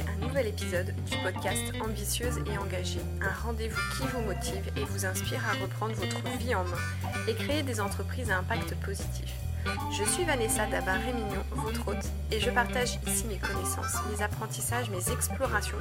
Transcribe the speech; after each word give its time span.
un 0.00 0.26
nouvel 0.26 0.46
épisode 0.46 0.94
du 1.10 1.16
podcast 1.18 1.62
Ambitieuse 1.84 2.38
et 2.46 2.56
engagée, 2.56 3.00
un 3.20 3.46
rendez-vous 3.46 3.80
qui 3.96 4.06
vous 4.08 4.22
motive 4.22 4.70
et 4.76 4.84
vous 4.84 5.04
inspire 5.04 5.40
à 5.46 5.52
reprendre 5.62 5.94
votre 5.94 6.22
vie 6.38 6.54
en 6.54 6.64
main 6.64 7.12
et 7.28 7.34
créer 7.34 7.62
des 7.62 7.80
entreprises 7.80 8.30
à 8.30 8.38
impact 8.38 8.74
positif. 8.76 9.41
Je 9.90 10.04
suis 10.04 10.24
Vanessa 10.24 10.66
Dabar-Rémignon, 10.66 11.44
votre 11.52 11.88
hôte, 11.88 12.10
et 12.30 12.40
je 12.40 12.50
partage 12.50 12.98
ici 13.06 13.26
mes 13.26 13.36
connaissances, 13.36 13.96
mes 14.10 14.22
apprentissages, 14.22 14.90
mes 14.90 15.12
explorations 15.12 15.78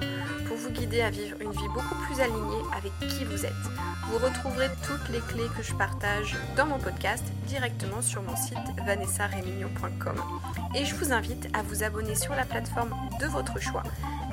pour 0.48 0.58
vous 0.58 0.70
guider 0.70 1.02
à 1.02 1.10
vivre 1.10 1.38
une 1.42 1.52
vie 1.52 1.68
beaucoup 1.74 1.96
plus 2.06 2.20
alignée 2.20 2.62
avec 2.78 2.92
qui 3.10 3.24
vous 3.26 3.46
êtes. 3.46 3.52
Vous 4.08 4.18
retrouverez 4.18 4.70
toutes 4.86 5.10
les 5.10 5.22
clés 5.22 5.50
que 5.58 5.64
je 5.64 5.74
partage 5.74 6.36
dans 6.58 6.66
mon 6.66 6.78
podcast 6.78 7.24
directement 7.48 8.02
sur 8.02 8.22
mon 8.22 8.36
site 8.36 8.58
vanessarémignon.com 8.86 10.16
et 10.76 10.86
je 10.86 10.96
vous 10.96 11.14
invite 11.14 11.48
à 11.54 11.62
vous 11.64 11.84
abonner 11.84 12.16
sur 12.16 12.36
la 12.36 12.46
plateforme 12.46 12.94
de 13.20 13.26
votre 13.28 13.60
choix 13.60 13.84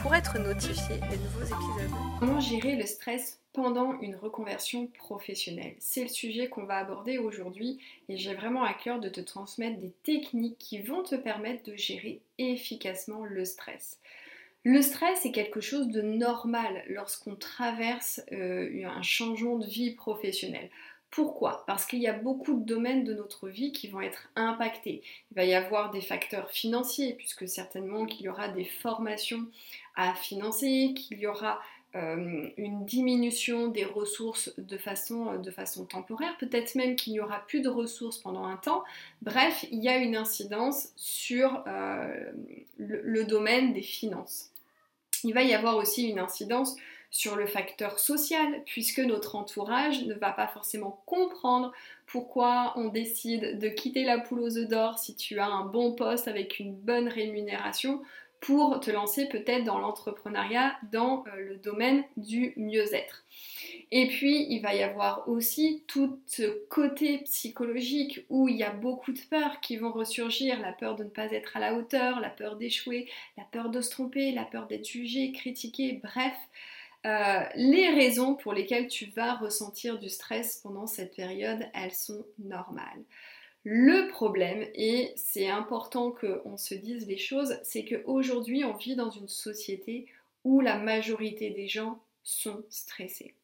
pour 0.03 0.15
être 0.15 0.39
notifié 0.39 0.97
des 1.11 1.17
nouveaux 1.17 1.43
épisodes. 1.43 1.91
Comment 2.19 2.41
gérer 2.41 2.77
le 2.77 2.87
stress 2.87 3.41
pendant 3.53 3.99
une 4.01 4.17
reconversion 4.17 4.87
professionnelle? 4.87 5.75
C'est 5.79 6.03
le 6.03 6.09
sujet 6.09 6.49
qu'on 6.49 6.65
va 6.65 6.77
aborder 6.77 7.19
aujourd'hui 7.19 7.79
et 8.09 8.17
j'ai 8.17 8.35
vraiment 8.35 8.65
à 8.65 8.75
cœur 8.75 9.01
de 9.01 9.09
te 9.09 9.21
transmettre 9.21 9.79
des 9.79 9.93
techniques 10.03 10.59
qui 10.59 10.81
vont 10.81 11.03
te 11.03 11.15
permettre 11.15 11.71
de 11.71 11.77
gérer 11.77 12.21
efficacement 12.39 13.25
le 13.25 13.45
stress. 13.45 13.99
Le 14.65 14.83
stress 14.83 15.25
est 15.25 15.33
quelque 15.33 15.61
chose 15.61 15.89
de 15.89 16.03
normal 16.03 16.85
lorsqu'on 16.89 17.37
traverse 17.37 18.21
euh, 18.33 18.85
un 18.87 19.03
changement 19.03 19.57
de 19.59 19.67
vie 19.67 19.93
professionnelle. 19.93 20.71
Pourquoi? 21.11 21.65
Parce 21.67 21.87
qu'il 21.87 22.01
y 22.01 22.07
a 22.07 22.13
beaucoup 22.13 22.55
de 22.55 22.65
domaines 22.65 23.05
de 23.05 23.15
notre 23.15 23.49
vie 23.49 23.73
qui 23.73 23.89
vont 23.89 24.03
être 24.03 24.29
impactés. 24.37 25.03
Il 25.31 25.37
va 25.37 25.45
y 25.45 25.55
avoir 25.55 25.91
des 25.91 26.03
facteurs 26.03 26.51
financiers, 26.51 27.15
puisque 27.15 27.49
certainement 27.49 28.05
qu'il 28.05 28.27
y 28.27 28.29
aura 28.29 28.49
des 28.49 28.65
formations 28.65 29.47
à 29.97 30.15
financer, 30.15 30.93
qu'il 30.95 31.19
y 31.19 31.27
aura 31.27 31.61
euh, 31.95 32.51
une 32.59 32.85
diminution 32.85 33.69
des 33.69 33.87
ressources 33.87 34.53
de 34.59 34.77
façon, 34.77 35.37
de 35.37 35.51
façon 35.51 35.87
temporaire, 35.87 36.37
peut-être 36.39 36.75
même 36.75 36.95
qu'il 36.95 37.15
n'y 37.15 37.21
aura 37.21 37.45
plus 37.47 37.63
de 37.63 37.71
ressources 37.71 38.19
pendant 38.19 38.45
un 38.45 38.57
temps. 38.57 38.85
Bref, 39.23 39.65
il 39.73 39.83
y 39.83 39.89
a 39.89 39.97
une 39.97 40.15
incidence 40.15 40.89
sur 40.97 41.65
euh, 41.67 42.31
le 42.77 43.25
domaine 43.25 43.73
des 43.73 43.83
finances. 43.83 44.51
Il 45.25 45.33
va 45.33 45.43
y 45.43 45.55
avoir 45.55 45.77
aussi 45.77 46.09
une 46.09 46.19
incidence 46.19 46.77
sur 47.11 47.37
le 47.37 47.47
facteur 47.47 47.99
social, 47.99 48.63
puisque 48.67 49.01
notre 49.01 49.37
entourage 49.37 50.05
ne 50.05 50.15
va 50.15 50.31
pas 50.31 50.49
forcément 50.49 51.03
comprendre 51.07 51.73
pourquoi 52.07 52.73
on 52.77 52.89
décide 52.89 53.59
de 53.59 53.69
quitter 53.69 54.05
la 54.05 54.19
poule 54.19 54.41
aux 54.41 54.59
œufs 54.59 54.69
d'or 54.69 54.99
si 54.99 55.15
tu 55.15 55.39
as 55.39 55.47
un 55.47 55.65
bon 55.65 55.93
poste 55.93 56.29
avec 56.29 56.59
une 56.59 56.75
bonne 56.75 57.09
rémunération 57.09 58.03
pour 58.41 58.79
te 58.81 58.91
lancer 58.91 59.27
peut-être 59.27 59.65
dans 59.65 59.79
l'entrepreneuriat 59.79 60.77
dans 60.93 61.25
euh, 61.27 61.49
le 61.49 61.57
domaine 61.57 62.05
du 62.17 62.53
mieux-être. 62.57 63.25
Et 63.91 64.07
puis, 64.09 64.47
il 64.51 64.61
va 64.61 64.75
y 64.75 64.83
avoir 64.83 65.29
aussi 65.29 65.83
tout 65.87 66.21
ce 66.27 66.67
côté 66.69 67.19
psychologique 67.19 68.25
où 68.29 68.49
il 68.49 68.57
y 68.57 68.63
a 68.63 68.71
beaucoup 68.71 69.13
de 69.13 69.21
peurs 69.31 69.61
qui 69.61 69.77
vont 69.77 69.91
ressurgir, 69.91 70.61
la 70.61 70.73
peur 70.73 70.95
de 70.95 71.05
ne 71.05 71.09
pas 71.09 71.33
être 71.33 71.57
à 71.57 71.61
la 71.61 71.75
hauteur, 71.75 72.21
la 72.21 72.29
peur 72.29 72.57
d'échouer, 72.57 73.09
la 73.37 73.45
peur 73.45 73.71
de 73.71 73.81
se 73.81 73.91
tromper, 73.91 74.31
la 74.33 74.45
peur 74.45 74.67
d'être 74.67 74.87
jugé, 74.87 75.33
critiqué, 75.33 76.01
bref. 76.03 76.37
Euh, 77.09 77.43
les 77.55 77.89
raisons 77.89 78.35
pour 78.35 78.53
lesquelles 78.53 78.89
tu 78.89 79.07
vas 79.07 79.35
ressentir 79.37 79.99
du 79.99 80.11
stress 80.11 80.61
pendant 80.63 80.87
cette 80.87 81.17
période, 81.17 81.67
elles 81.73 81.95
sont 81.95 82.27
normales. 82.39 83.03
Le 83.65 84.09
problème, 84.09 84.67
et 84.75 85.13
c'est 85.17 85.49
important 85.49 86.11
qu'on 86.11 86.59
se 86.59 86.75
dise 86.75 87.07
les 87.07 87.17
choses, 87.17 87.59
c'est 87.63 87.85
qu'aujourd'hui 87.85 88.65
on 88.65 88.75
vit 88.75 88.95
dans 88.95 89.11
une 89.11 89.29
société 89.29 90.07
où 90.45 90.61
la 90.61 90.79
majorité 90.79 91.51
des 91.51 91.67
gens 91.67 91.99
sont 92.25 92.63
stressés. 92.69 93.35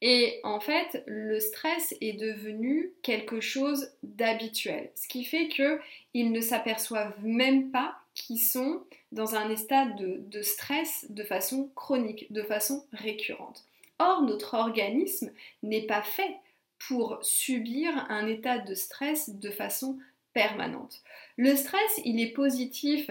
Et 0.00 0.40
en 0.44 0.60
fait, 0.60 1.02
le 1.06 1.40
stress 1.40 1.94
est 2.00 2.14
devenu 2.14 2.92
quelque 3.02 3.40
chose 3.40 3.90
d'habituel, 4.02 4.90
ce 4.94 5.08
qui 5.08 5.24
fait 5.24 5.48
qu'ils 5.48 6.32
ne 6.32 6.40
s'aperçoivent 6.40 7.16
même 7.22 7.70
pas 7.70 7.96
qu'ils 8.22 8.40
sont 8.40 8.82
dans 9.12 9.34
un 9.34 9.50
état 9.50 9.86
de, 9.86 10.20
de, 10.26 10.42
stress 10.42 11.06
de 11.10 11.24
façon 11.24 11.70
chronique, 11.74 12.30
de 12.32 12.42
façon 12.42 12.84
récurrente. 12.92 13.64
Or, 13.98 14.22
notre 14.22 14.54
organisme 14.54 15.30
n'est 15.62 15.86
pas 15.86 16.02
fait 16.02 16.36
pour 16.78 17.18
subir 17.22 18.06
un 18.08 18.26
état 18.26 18.58
de 18.58 18.74
stress 18.74 19.30
de 19.30 19.50
façon 19.50 19.98
permanente. 20.32 21.02
Le 21.36 21.56
stress, 21.56 22.00
il 22.04 22.20
est 22.20 22.32
positif 22.32 23.10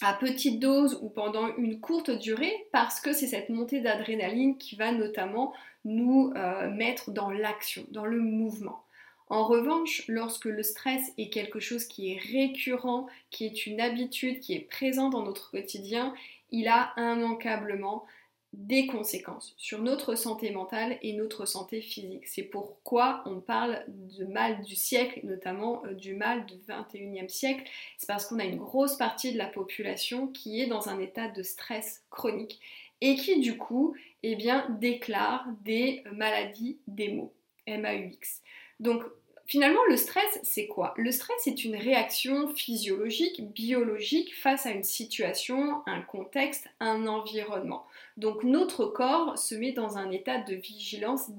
à 0.00 0.14
petite 0.14 0.60
dose 0.60 0.98
ou 1.02 1.10
pendant 1.10 1.54
une 1.56 1.80
courte 1.80 2.10
durée 2.10 2.54
parce 2.72 3.00
que 3.00 3.12
c'est 3.12 3.26
cette 3.26 3.50
montée 3.50 3.80
d'adrénaline 3.80 4.56
qui 4.56 4.76
va 4.76 4.92
notamment 4.92 5.52
nous 5.84 6.32
euh, 6.36 6.70
mettre 6.70 7.10
dans 7.10 7.30
l'action, 7.30 7.84
dans 7.90 8.06
le 8.06 8.20
mouvement. 8.20 8.84
En 9.30 9.44
revanche, 9.44 10.02
lorsque 10.08 10.46
le 10.46 10.64
stress 10.64 11.12
est 11.16 11.30
quelque 11.30 11.60
chose 11.60 11.86
qui 11.86 12.12
est 12.12 12.18
récurrent, 12.18 13.06
qui 13.30 13.46
est 13.46 13.64
une 13.64 13.80
habitude, 13.80 14.40
qui 14.40 14.54
est 14.54 14.68
présent 14.68 15.08
dans 15.08 15.22
notre 15.22 15.52
quotidien, 15.52 16.14
il 16.50 16.66
a 16.66 16.92
immanquablement 16.96 18.04
des 18.52 18.88
conséquences 18.88 19.54
sur 19.56 19.80
notre 19.80 20.16
santé 20.16 20.50
mentale 20.50 20.98
et 21.02 21.12
notre 21.12 21.46
santé 21.46 21.80
physique. 21.80 22.26
C'est 22.26 22.42
pourquoi 22.42 23.22
on 23.24 23.38
parle 23.38 23.84
de 23.86 24.24
mal 24.24 24.62
du 24.64 24.74
siècle, 24.74 25.20
notamment 25.22 25.84
euh, 25.86 25.94
du 25.94 26.14
mal 26.14 26.44
du 26.46 26.56
21e 26.56 27.28
siècle. 27.28 27.62
C'est 27.98 28.08
parce 28.08 28.26
qu'on 28.26 28.40
a 28.40 28.44
une 28.44 28.58
grosse 28.58 28.96
partie 28.96 29.32
de 29.32 29.38
la 29.38 29.46
population 29.46 30.26
qui 30.26 30.60
est 30.60 30.66
dans 30.66 30.88
un 30.88 30.98
état 30.98 31.28
de 31.28 31.44
stress 31.44 32.02
chronique 32.10 32.58
et 33.00 33.14
qui 33.14 33.38
du 33.38 33.56
coup 33.56 33.94
eh 34.24 34.36
déclare 34.80 35.46
des 35.62 36.02
maladies 36.12 36.78
des 36.88 37.22
MAUX. 37.68 38.42
Donc 38.80 39.04
Finalement, 39.50 39.84
le 39.88 39.96
stress, 39.96 40.38
c'est 40.44 40.68
quoi? 40.68 40.94
Le 40.96 41.10
stress 41.10 41.48
est 41.48 41.64
une 41.64 41.74
réaction 41.74 42.46
physiologique, 42.54 43.52
biologique 43.52 44.32
face 44.36 44.64
à 44.64 44.70
une 44.70 44.84
situation, 44.84 45.82
un 45.86 46.02
contexte, 46.02 46.68
un 46.78 47.08
environnement. 47.08 47.84
Donc 48.16 48.44
notre 48.44 48.86
corps 48.86 49.36
se 49.36 49.56
met 49.56 49.72
dans 49.72 49.98
un 49.98 50.12
état 50.12 50.38
de 50.38 50.54
vigilance, 50.54 51.30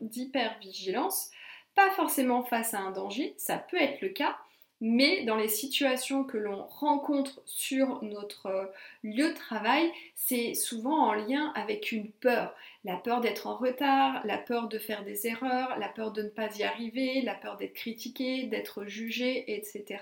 d'hypervigilance, 0.00 1.32
pas 1.74 1.90
forcément 1.90 2.44
face 2.44 2.72
à 2.72 2.78
un 2.78 2.92
danger, 2.92 3.34
ça 3.36 3.56
peut 3.58 3.82
être 3.82 4.00
le 4.00 4.10
cas, 4.10 4.36
mais 4.80 5.24
dans 5.24 5.36
les 5.36 5.48
situations 5.48 6.24
que 6.24 6.38
l'on 6.38 6.64
rencontre 6.64 7.42
sur 7.44 8.02
notre 8.02 8.46
euh, 8.46 8.66
lieu 9.02 9.28
de 9.28 9.34
travail, 9.34 9.90
c'est 10.14 10.54
souvent 10.54 11.08
en 11.08 11.12
lien 11.12 11.52
avec 11.54 11.92
une 11.92 12.10
peur. 12.10 12.54
La 12.84 12.96
peur 12.96 13.20
d'être 13.20 13.46
en 13.46 13.56
retard, 13.56 14.24
la 14.24 14.38
peur 14.38 14.68
de 14.68 14.78
faire 14.78 15.04
des 15.04 15.26
erreurs, 15.26 15.78
la 15.78 15.88
peur 15.88 16.12
de 16.12 16.22
ne 16.22 16.28
pas 16.28 16.56
y 16.56 16.62
arriver, 16.62 17.20
la 17.20 17.34
peur 17.34 17.58
d'être 17.58 17.74
critiqué, 17.74 18.44
d'être 18.44 18.86
jugé, 18.86 19.54
etc. 19.54 20.00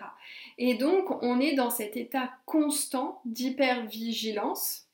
Et 0.59 0.75
donc 0.75 1.22
on 1.22 1.41
est 1.41 1.55
dans 1.55 1.71
cet 1.71 1.97
état 1.97 2.31
constant 2.47 3.21
d'hypervigilance 3.25 4.87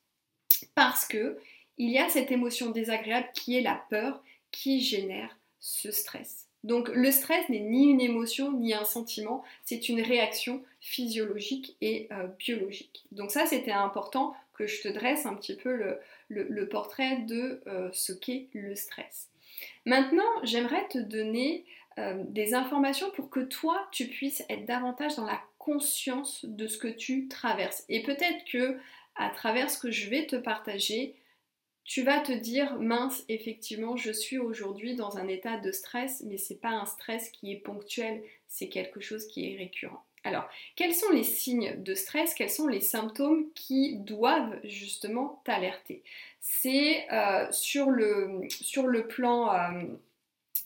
parce 0.74 1.04
que 1.06 1.38
il 1.76 1.90
y 1.90 1.98
a 1.98 2.08
cette 2.08 2.30
émotion 2.30 2.70
désagréable 2.70 3.28
qui 3.34 3.56
est 3.56 3.62
la 3.62 3.82
peur 3.90 4.22
qui 4.50 4.80
génère 4.80 5.36
ce 5.58 5.90
stress. 5.90 6.48
Donc 6.64 6.88
le 6.88 7.10
stress 7.10 7.48
n'est 7.50 7.60
ni 7.60 7.90
une 7.90 8.00
émotion 8.00 8.52
ni 8.52 8.74
un 8.74 8.84
sentiment, 8.84 9.44
c'est 9.64 9.88
une 9.90 10.00
réaction 10.00 10.62
physiologique 10.80 11.76
et 11.82 12.08
euh, 12.10 12.26
biologique. 12.38 13.04
Donc 13.12 13.30
ça 13.30 13.46
c'était 13.46 13.70
important 13.70 14.34
que 14.54 14.66
je 14.66 14.82
te 14.82 14.88
dresse 14.88 15.26
un 15.26 15.34
petit 15.34 15.56
peu 15.56 15.98
le, 16.28 16.68
portrait 16.68 17.18
de 17.18 17.60
euh, 17.66 17.90
ce 17.92 18.12
qu'est 18.12 18.48
le 18.54 18.74
stress. 18.74 19.28
Maintenant 19.84 20.24
j'aimerais 20.42 20.88
te 20.88 20.98
donner 20.98 21.66
euh, 21.98 22.22
des 22.28 22.54
informations 22.54 23.10
pour 23.10 23.28
que 23.28 23.40
toi 23.40 23.86
tu 23.92 24.06
puisses 24.06 24.42
être 24.48 24.64
davantage 24.64 25.16
dans 25.16 25.26
la 25.26 25.40
conscience 25.58 26.46
de 26.46 26.66
ce 26.66 26.78
que 26.78 26.88
tu 26.88 27.28
traverses. 27.28 27.84
Et 27.90 28.02
peut-être 28.02 28.44
que 28.50 28.78
à 29.16 29.28
travers 29.28 29.70
ce 29.70 29.78
que 29.78 29.90
je 29.90 30.08
vais 30.08 30.26
te 30.26 30.36
partager, 30.36 31.14
tu 31.84 32.02
vas 32.02 32.20
te 32.20 32.32
dire 32.32 32.78
mince, 32.78 33.24
effectivement, 33.28 33.96
je 33.96 34.10
suis 34.10 34.38
aujourd'hui 34.38 34.94
dans 34.94 35.18
un 35.18 35.28
état 35.28 35.58
de 35.58 35.70
stress, 35.70 36.22
mais 36.26 36.38
c'est 36.38 36.60
pas 36.60 36.70
un 36.70 36.86
stress 36.86 37.28
qui 37.30 37.52
est 37.52 37.56
ponctuel, 37.56 38.22
c'est 38.48 38.68
quelque 38.68 39.00
chose 39.00 39.26
qui 39.26 39.52
est 39.52 39.56
récurrent. 39.56 40.02
Alors, 40.24 40.48
quels 40.74 40.94
sont 40.94 41.10
les 41.10 41.22
signes 41.22 41.82
de 41.82 41.94
stress? 41.94 42.32
Quels 42.32 42.50
sont 42.50 42.66
les 42.66 42.80
symptômes 42.80 43.44
qui 43.54 43.96
doivent 43.98 44.58
justement 44.64 45.42
t'alerter? 45.44 46.02
C'est 46.40 47.06
euh, 47.12 47.46
sur, 47.52 47.90
le, 47.90 49.06
plan 49.06 49.54
euh, 49.54 49.82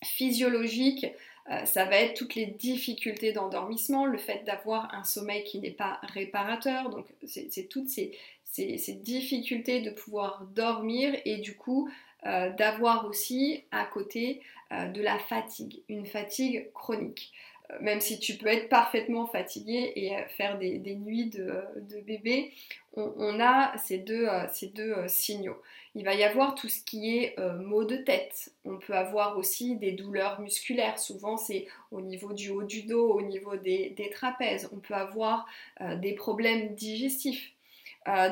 physiologique, 0.04 1.06
euh, 1.50 1.64
ça 1.64 1.86
va 1.86 1.96
être 1.96 2.14
toutes 2.16 2.36
les 2.36 2.46
difficultés 2.46 3.32
d'endormissement, 3.32 4.06
le 4.06 4.18
fait 4.18 4.44
d'avoir 4.44 4.94
un 4.94 5.02
sommeil 5.02 5.42
qui 5.42 5.58
n'est 5.58 5.70
pas 5.72 5.98
réparateur, 6.02 6.90
donc 6.90 7.06
c'est 7.26 7.68
toutes 7.68 7.88
ces, 7.88 8.16
ces, 8.50 8.94
difficultés 8.94 9.80
de 9.80 9.90
pouvoir 9.90 10.46
dormir 10.54 11.14
et 11.24 11.38
du 11.38 11.56
coup 11.56 11.88
euh, 12.26 12.50
d'avoir 12.50 13.06
aussi 13.06 13.64
à 13.70 13.84
côté 13.84 14.40
euh, 14.72 14.88
de 14.88 15.02
la 15.02 15.18
fatigue, 15.18 15.82
une 15.88 16.06
fatigue 16.06 16.72
chronique. 16.72 17.32
même 17.80 18.00
si 18.00 18.18
tu 18.18 18.36
peux 18.38 18.46
être 18.46 18.68
parfaitement 18.70 19.26
fatigué 19.26 19.92
et 19.94 20.16
faire 20.36 20.58
des, 20.58 20.78
nuits 20.96 21.28
de, 21.28 22.00
bébé, 22.00 22.52
on, 22.94 23.38
a 23.40 23.76
ces 23.76 23.98
deux, 23.98 24.26
ces 24.48 24.72
signaux. 25.06 25.60
Il 25.94 26.02
va 26.04 26.14
y 26.14 26.24
avoir 26.24 26.54
tout 26.54 26.68
ce 26.68 26.82
qui 26.82 27.18
est 27.18 27.36
maux 27.60 27.84
de 27.84 27.98
tête. 27.98 28.54
On 28.64 28.78
peut 28.78 28.94
avoir 28.94 29.36
aussi 29.36 29.76
des 29.76 29.92
douleurs 29.92 30.40
musculaires. 30.40 30.98
Souvent, 30.98 31.36
c'est 31.36 31.66
au 31.90 32.00
niveau 32.00 32.32
du 32.32 32.48
haut 32.48 32.62
du 32.62 32.84
dos, 32.84 33.12
au 33.12 33.20
niveau 33.20 33.56
des 33.56 34.10
trapèzes. 34.14 34.70
On 34.72 34.78
peut 34.78 34.94
avoir 34.94 35.46
des 36.00 36.14
problèmes 36.14 36.74
digestifs. 36.74 37.52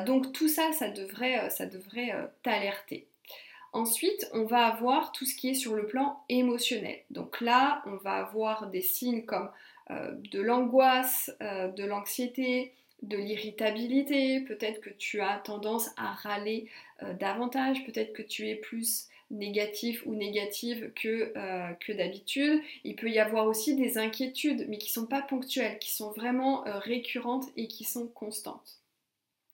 Donc 0.05 0.33
tout 0.33 0.47
ça, 0.47 0.71
ça 0.73 0.89
devrait, 0.89 1.49
ça 1.49 1.65
devrait 1.65 2.13
t'alerter. 2.43 3.07
Ensuite, 3.73 4.27
on 4.33 4.45
va 4.45 4.65
avoir 4.65 5.11
tout 5.11 5.25
ce 5.25 5.35
qui 5.35 5.49
est 5.49 5.53
sur 5.53 5.75
le 5.75 5.85
plan 5.85 6.23
émotionnel. 6.29 6.99
Donc 7.11 7.41
là, 7.41 7.83
on 7.85 7.95
va 7.97 8.13
avoir 8.13 8.67
des 8.71 8.81
signes 8.81 9.25
comme 9.25 9.51
euh, 9.89 10.11
de 10.31 10.41
l'angoisse, 10.41 11.31
euh, 11.41 11.69
de 11.69 11.85
l'anxiété, 11.85 12.73
de 13.03 13.17
l'irritabilité, 13.17 14.41
peut-être 14.41 14.81
que 14.81 14.89
tu 14.89 15.21
as 15.21 15.37
tendance 15.37 15.89
à 15.95 16.13
râler 16.13 16.67
euh, 17.03 17.13
davantage, 17.13 17.85
peut-être 17.85 18.13
que 18.13 18.23
tu 18.23 18.49
es 18.49 18.55
plus 18.55 19.07
négatif 19.29 20.01
ou 20.05 20.15
négative 20.15 20.91
que 20.95 21.91
d'habitude. 21.91 22.61
Il 22.83 22.95
peut 22.95 23.09
y 23.09 23.19
avoir 23.19 23.45
aussi 23.45 23.75
des 23.75 23.97
inquiétudes, 23.97 24.65
mais 24.69 24.77
qui 24.77 24.87
ne 24.87 25.01
sont 25.01 25.05
pas 25.05 25.21
ponctuelles, 25.21 25.79
qui 25.79 25.93
sont 25.93 26.11
vraiment 26.11 26.63
récurrentes 26.65 27.45
et 27.57 27.67
qui 27.67 27.83
sont 27.83 28.07
constantes. 28.07 28.79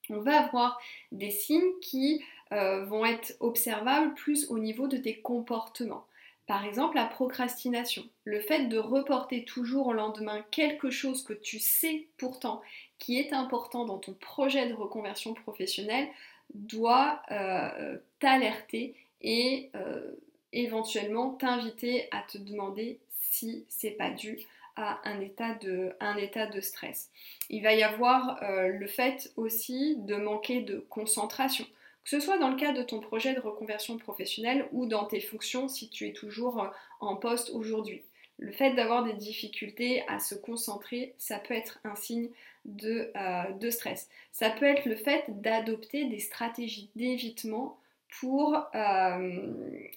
On 0.10 0.20
va 0.20 0.44
avoir 0.44 0.80
des 1.12 1.32
signes 1.32 1.80
qui 1.82 2.24
euh, 2.52 2.84
vont 2.86 3.06
être 3.06 3.36
observables 3.40 4.14
plus 4.14 4.50
au 4.50 4.60
niveau 4.60 4.88
de 4.88 4.98
tes 4.98 5.20
comportements. 5.20 6.06
Par 6.46 6.66
exemple, 6.66 6.98
la 6.98 7.06
procrastination, 7.06 8.04
le 8.26 8.42
fait 8.42 8.66
de 8.66 8.78
reporter 8.78 9.46
toujours 9.46 9.88
au 9.88 9.94
lendemain 9.94 10.44
quelque 10.52 10.90
chose 10.90 11.24
que 11.24 11.34
tu 11.34 11.58
sais 11.58 12.08
pourtant 12.18 12.62
qui 13.00 13.18
est 13.18 13.34
important 13.34 13.86
dans 13.86 13.98
ton 13.98 14.14
projet 14.14 14.68
de 14.68 14.74
reconversion 14.74 15.34
professionnelle 15.34 16.08
doit 16.54 17.22
euh, 17.32 17.98
t'alerter 18.20 18.96
et 19.22 19.72
euh, 19.76 20.12
éventuellement 20.52 21.32
t'inviter 21.32 22.08
à 22.12 22.22
te 22.22 22.38
demander 22.38 23.00
si 23.20 23.66
c'est 23.70 23.92
pas 23.92 24.10
dû 24.10 24.40
à 24.76 25.02
un 25.08 25.20
état 25.20 25.56
de, 25.56 26.62
stress. 26.62 27.10
Il 27.50 27.64
va 27.64 27.74
y 27.74 27.84
avoir 27.84 28.40
le 28.42 28.88
fait 28.88 29.32
aussi 29.36 29.98
de 30.00 30.16
manquer 30.16 30.62
de 30.62 30.86
concentration 30.90 31.66
que 32.04 32.10
ce 32.10 32.20
soit 32.20 32.38
dans 32.38 32.50
le 32.50 32.58
cadre 32.58 32.78
de 32.80 32.84
ton 32.84 33.00
projet 33.00 33.34
de 33.34 33.40
reconversion 33.40 33.98
professionnelle 33.98 34.68
ou 34.72 34.86
dans 34.86 35.06
tes 35.06 35.22
fonctions 35.22 35.68
si 35.68 35.90
tu 35.90 36.08
es 36.08 36.14
toujours 36.14 36.62
euh, 36.62 36.68
en 37.00 37.16
poste 37.16 37.52
aujourd'hui. 37.52 38.04
Le 38.40 38.52
fait 38.52 38.74
d'avoir 38.74 39.04
des 39.04 39.14
difficultés 39.14 40.04
à 40.08 40.20
se 40.20 40.36
concentrer, 40.36 41.14
ça 41.18 41.40
peut 41.40 41.54
être 41.54 41.80
un 41.84 41.96
signe 41.96 42.30
de, 42.66 43.12
euh, 43.16 43.72
stress. 43.72 44.10
Ça 44.32 44.50
peut 44.50 44.66
être 44.66 44.86
le 44.86 44.96
fait 44.96 45.24
d'adopter 45.42 46.06
des 46.06 46.20
stratégies 46.20 46.90
d'évitement 46.96 47.78
pour 48.20 48.56
euh, 48.76 49.54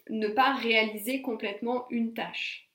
ne 0.09 0.29
pas 0.29 0.55
réaliser 0.55 1.23
complètement 1.23 1.87
une 1.91 2.15
tâche. 2.15 2.66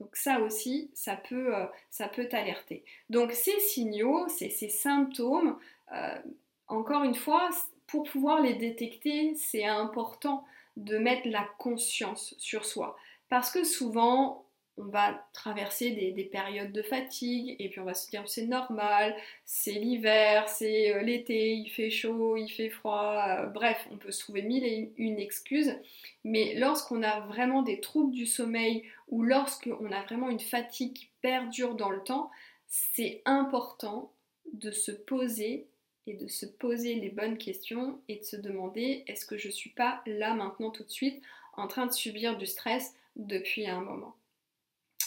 Donc 0.00 0.14
ça 0.16 0.40
aussi, 0.40 0.90
ça 0.94 1.16
peut, 1.16 1.52
ça 1.90 2.08
peut 2.08 2.28
t'alerter. 2.28 2.84
Donc 3.10 3.32
ces 3.32 3.58
signaux, 3.60 4.28
ces, 4.28 4.50
ces 4.50 4.68
symptômes, 4.68 5.58
encore 6.68 7.04
une 7.04 7.14
fois, 7.14 7.48
pour 7.86 8.04
pouvoir 8.04 8.40
les 8.40 8.54
détecter, 8.54 9.34
c'est 9.36 9.64
important 9.64 10.44
de 10.76 10.98
mettre 10.98 11.28
la 11.28 11.46
conscience 11.58 12.34
sur 12.38 12.64
soi. 12.64 12.96
Parce 13.28 13.50
que 13.50 13.64
souvent, 13.64 14.45
on 14.78 14.84
va 14.84 15.26
traverser 15.32 15.90
des, 15.90 16.24
périodes 16.24 16.72
de 16.72 16.82
fatigue 16.82 17.56
et 17.58 17.68
puis 17.68 17.80
on 17.80 17.84
va 17.84 17.94
se 17.94 18.10
dire 18.10 18.22
c'est 18.26 18.46
normal, 18.46 19.16
c'est 19.44 19.72
l'hiver, 19.72 20.48
c'est 20.48 20.94
euh, 20.94 21.02
l'été, 21.02 21.54
il 21.54 21.70
fait 21.70 21.90
chaud, 21.90 22.36
il 22.36 22.48
fait 22.48 22.68
froid, 22.68 23.24
euh, 23.28 23.46
bref, 23.46 23.88
on 23.90 23.96
peut 23.96 24.12
se 24.12 24.20
trouver 24.20 24.42
mille 24.42 24.64
et 24.64 24.92
une 24.98 25.18
excuses. 25.18 25.74
Mais 26.24 26.54
lorsqu'on 26.56 27.02
a 27.02 27.20
vraiment 27.20 27.62
des 27.62 27.80
troubles 27.80 28.12
du 28.12 28.26
sommeil 28.26 28.84
ou 29.08 29.22
lorsqu'on 29.22 29.90
a 29.92 30.02
vraiment 30.02 30.28
une 30.28 30.40
fatigue 30.40 30.92
qui 30.92 31.08
perdure 31.22 31.74
dans 31.74 31.90
le 31.90 32.02
temps, 32.02 32.30
c'est 32.68 33.22
important 33.24 34.12
de 34.52 34.70
se 34.70 34.92
poser 34.92 35.66
et 36.06 36.14
de 36.14 36.28
se 36.28 36.46
poser 36.46 36.94
les 36.94 37.08
bonnes 37.08 37.38
questions 37.38 37.98
et 38.08 38.16
de 38.16 38.24
se 38.24 38.36
demander 38.36 39.04
est-ce 39.06 39.26
que 39.26 39.38
je 39.38 39.48
ne 39.48 39.52
suis 39.52 39.70
pas 39.70 40.02
là 40.06 40.34
maintenant 40.34 40.70
tout 40.70 40.84
de 40.84 40.90
suite 40.90 41.22
en 41.54 41.66
train 41.66 41.86
de 41.86 41.92
subir 41.92 42.36
du 42.36 42.46
stress 42.46 42.94
depuis 43.16 43.66
un 43.66 43.80
moment? 43.80 44.14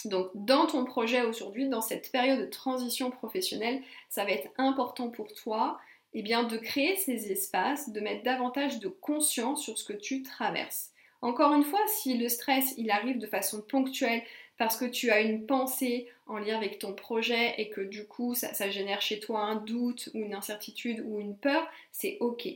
Donc 0.06 0.30
dans 0.34 0.66
ton 0.66 0.84
projet 0.84 1.22
aujourd'hui, 1.22 1.68
dans 1.68 1.80
cette 1.80 2.10
période 2.10 2.40
de 2.40 2.46
transition 2.46 3.10
professionnelle, 3.10 3.82
ça 4.08 4.24
va 4.24 4.30
être 4.30 4.48
important 4.58 5.10
pour 5.10 5.32
toi 5.32 5.78
eh 6.12 6.22
bien, 6.22 6.42
de 6.42 6.56
créer 6.56 6.96
ces 6.96 7.30
espaces, 7.30 7.90
de 7.90 8.00
mettre 8.00 8.24
davantage 8.24 8.80
de 8.80 8.88
conscience 8.88 9.62
sur 9.62 9.78
ce 9.78 9.84
que 9.84 9.92
tu 9.92 10.22
traverses. 10.22 10.92
Encore 11.22 11.52
une 11.52 11.64
fois, 11.64 11.80
si 11.86 12.16
le 12.16 12.28
stress 12.28 12.74
il 12.78 12.90
arrive 12.90 13.18
de 13.18 13.26
façon 13.26 13.60
ponctuelle 13.62 14.22
parce 14.56 14.76
que 14.76 14.84
tu 14.84 15.10
as 15.10 15.20
une 15.20 15.46
pensée 15.46 16.08
en 16.26 16.38
lien 16.38 16.56
avec 16.56 16.78
ton 16.78 16.94
projet 16.94 17.54
et 17.58 17.70
que 17.70 17.80
du 17.80 18.06
coup 18.06 18.34
ça, 18.34 18.70
génère 18.70 19.00
chez 19.00 19.20
toi 19.20 19.40
un 19.40 19.56
doute 19.56 20.10
ou 20.14 20.18
une 20.18 20.34
incertitude 20.34 21.02
ou 21.06 21.18
une 21.18 21.36
peur, 21.36 21.66
c'est 21.92 22.18
ok, 22.20 22.48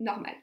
normal. 0.00 0.34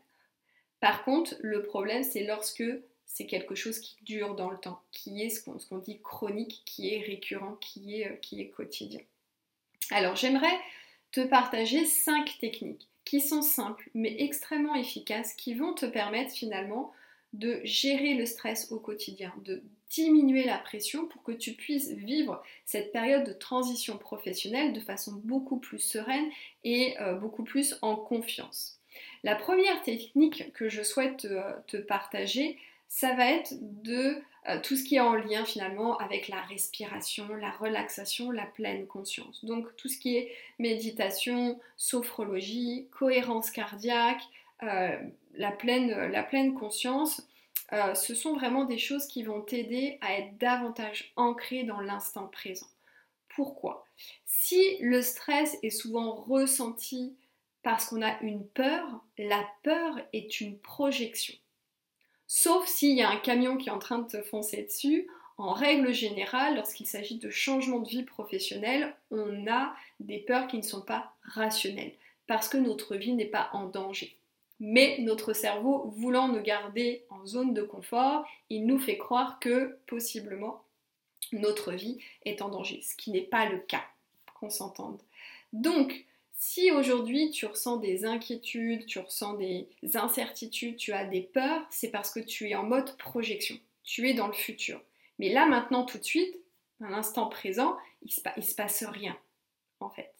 Par 0.80 1.04
contre, 1.04 1.36
le 1.42 1.64
problème 1.64 2.04
c'est 2.04 2.24
lorsque 2.24 2.64
c'est 3.10 3.26
quelque 3.26 3.56
chose 3.56 3.80
qui 3.80 3.98
dure 4.04 4.36
dans 4.36 4.52
le 4.52 4.58
temps, 4.58 4.82
qui 4.92 5.24
est 5.24 5.30
ce 5.30 5.44
qu'on 5.44 5.78
dit 5.80 6.00
chronique, 6.00 6.62
qui 6.64 6.94
est 6.94 7.02
récurrent, 7.02 7.58
qui 7.60 8.00
est, 8.00 8.08
euh, 8.08 8.16
qui 8.22 8.40
est 8.40 8.50
quotidien. 8.50 9.02
Alors 9.90 10.16
j'aimerais 10.16 10.58
te 11.12 11.22
partager 11.22 11.86
cinq 11.86 12.38
techniques 12.40 12.88
qui 13.04 13.20
sont 13.20 13.42
simples 13.42 13.90
mais 13.96 14.16
extrêmement 14.22 14.76
efficaces 14.76 15.34
qui 15.34 15.56
vont 15.56 15.74
te 15.74 15.88
permettre 15.88 16.32
finalement 16.32 16.94
de 17.34 17.60
gérer 17.64 18.14
le 18.14 18.28
stress 18.28 18.72
au 18.72 18.80
quotidien, 18.80 19.34
de 19.44 19.64
diminuer 19.90 20.44
la 20.46 20.60
pression 20.60 21.08
pour 21.08 21.24
que 21.24 21.32
tu 21.32 21.54
puisses 21.54 21.90
vivre 21.90 22.44
cette 22.66 22.92
période 22.92 23.24
de 23.24 23.34
transition 23.34 23.98
professionnelle 23.98 24.72
de 24.72 24.80
façon 24.80 25.14
beaucoup 25.24 25.58
plus 25.58 25.80
sereine 25.80 26.30
et 26.64 26.96
euh, 27.02 27.16
beaucoup 27.16 27.44
plus 27.44 27.76
en 27.82 27.96
confiance. 27.96 28.80
La 29.24 29.36
première 29.36 29.82
technique 29.82 30.54
que 30.54 30.70
je 30.70 30.84
souhaite 30.84 31.28
te, 31.68 31.78
partager, 31.78 32.58
ça 32.90 33.14
va 33.14 33.32
être 33.32 33.54
de 33.60 34.22
euh, 34.50 34.60
tout 34.62 34.76
ce 34.76 34.84
qui 34.84 34.96
est 34.96 35.00
en 35.00 35.14
lien 35.14 35.46
finalement 35.46 35.98
avec 36.00 36.28
la 36.28 36.42
respiration, 36.42 37.28
la 37.36 37.52
relaxation, 37.52 38.32
la 38.32 38.48
pleine 38.48 38.88
conscience. 38.88 39.46
Donc 39.46 39.68
tout 39.78 39.88
ce 39.88 39.98
qui 39.98 40.18
est 40.18 40.32
méditation, 40.58 41.60
sophrologie, 41.78 42.88
cohérence 42.92 43.52
cardiaque, 43.52 44.22
euh, 44.64 44.98
la, 45.36 45.52
pleine, 45.52 46.12
la 46.12 46.24
pleine 46.24 46.56
conscience, 46.56 47.22
euh, 47.74 47.94
ce 47.94 48.16
sont 48.16 48.34
vraiment 48.34 48.66
des 48.66 48.80
choses 48.80 49.06
qui 49.06 49.22
vont 49.22 49.42
t'aider 49.42 50.00
à 50.02 50.16
être 50.16 50.38
davantage 50.40 51.14
ancré 51.16 51.64
dans 51.64 51.82
l'instant 51.82 52.28
présent. 52.28 52.68
Pourquoi? 53.36 53.86
Si 54.26 54.78
le 54.82 55.04
stress 55.04 55.58
est 55.62 55.70
souvent 55.70 56.16
ressenti 56.16 57.16
parce 57.62 57.86
qu'on 57.86 58.02
a 58.02 58.20
une 58.22 58.48
peur, 58.48 59.04
la 59.20 59.46
peur 59.62 60.00
est 60.12 60.42
une 60.42 60.58
projection. 60.58 61.36
Sauf 62.32 62.68
s'il 62.68 62.96
y 62.96 63.02
a 63.02 63.10
un 63.10 63.18
camion 63.18 63.58
qui 63.58 63.70
est 63.70 63.72
en 63.72 63.80
train 63.80 63.98
de 63.98 64.08
te 64.08 64.22
foncer 64.22 64.62
dessus, 64.62 65.08
en 65.40 65.52
règle 65.52 65.92
générale, 65.92 66.58
lorsqu'il 66.58 66.86
s'agit 66.86 67.18
de 67.18 67.32
changement 67.32 67.80
de 67.80 67.90
vie 67.90 68.04
professionnelle, 68.04 68.96
on 69.10 69.48
a 69.48 69.74
des 70.00 70.20
peurs 70.20 70.46
qui 70.46 70.58
ne 70.58 70.62
sont 70.62 70.84
pas 70.84 71.16
rationnelles, 71.24 71.96
parce 72.28 72.48
que 72.48 72.58
notre 72.58 72.96
vie 72.96 73.14
n'est 73.14 73.26
pas 73.26 73.50
en 73.54 73.66
danger. 73.66 74.16
Mais 74.60 74.98
notre 75.00 75.34
cerveau, 75.34 75.92
voulant 75.96 76.28
nous 76.28 76.42
garder 76.42 77.04
en 77.10 77.26
zone 77.26 77.56
de 77.56 77.64
confort, 77.64 78.28
il 78.52 78.68
nous 78.68 78.78
fait 78.78 79.00
croire 79.00 79.40
que 79.40 79.80
possiblement 79.88 80.64
notre 81.32 81.72
vie 81.72 81.98
est 82.26 82.44
en 82.44 82.50
danger, 82.50 82.84
ce 82.84 82.96
qui 82.96 83.10
n'est 83.10 83.22
pas 83.22 83.50
le 83.50 83.58
cas, 83.58 83.86
qu'on 84.40 84.52
s'entende. 84.52 85.02
Donc, 85.52 86.06
si 86.40 86.72
aujourd'hui 86.72 87.32
tu 87.32 87.46
ressens 87.46 87.78
des 87.78 88.06
inquiétudes, 88.06 88.86
tu 88.86 88.98
ressens 88.98 89.34
des 89.34 89.68
incertitudes, 89.94 90.78
tu 90.78 90.94
as 90.94 91.04
des 91.04 91.22
peurs, 91.22 91.62
c'est 91.70 91.92
parce 91.92 92.12
que 92.12 92.22
tu 92.22 92.50
es 92.50 92.56
en 92.56 92.64
mode 92.64 92.98
projection, 92.98 93.60
tu 93.84 94.10
es 94.10 94.14
dans 94.14 94.28
le 94.28 94.34
futur. 94.34 94.82
Mais 95.20 95.30
là, 95.30 95.46
maintenant, 95.46 95.84
tout 95.84 95.98
de 95.98 96.04
suite, 96.04 96.34
à 96.82 96.90
l'instant 96.90 97.28
présent, 97.28 97.78
il 98.04 98.12
se, 98.12 98.22
se 98.22 98.56
passe 98.56 98.84
rien, 98.84 99.18
en 99.82 99.90
fait. 99.90 100.14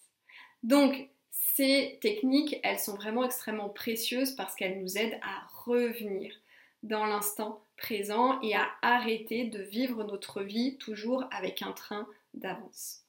Donc, 0.62 1.08
ces 1.30 1.98
techniques, 2.02 2.60
elles 2.62 2.78
sont 2.78 2.96
vraiment 2.96 3.24
extrêmement 3.24 3.70
précieuses 3.70 4.32
parce 4.32 4.54
qu'elles 4.54 4.78
nous 4.78 4.98
aident 4.98 5.18
à 5.22 5.46
revenir 5.64 6.34
dans 6.82 7.06
l'instant 7.06 7.64
présent 7.78 8.38
et 8.42 8.54
à 8.54 8.68
arrêter 8.82 9.44
de 9.44 9.62
vivre 9.62 10.04
notre 10.04 10.42
vie 10.42 10.76
toujours 10.76 11.24
avec 11.30 11.62
un 11.62 11.72
train 11.72 12.06
d'avance. 12.34 13.06